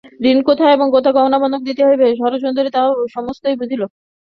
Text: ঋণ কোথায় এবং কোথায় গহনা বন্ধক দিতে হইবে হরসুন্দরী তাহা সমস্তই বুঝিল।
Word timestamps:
ঋণ 0.25 0.37
কোথায় 0.47 0.73
এবং 0.73 0.87
কোথায় 0.95 1.15
গহনা 1.17 1.37
বন্ধক 1.39 1.61
দিতে 1.67 1.81
হইবে 1.87 2.05
হরসুন্দরী 2.21 2.69
তাহা 2.71 2.89
সমস্তই 3.15 3.59
বুঝিল। 3.59 3.81